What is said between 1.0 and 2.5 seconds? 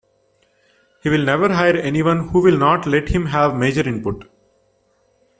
He will never hire anyone who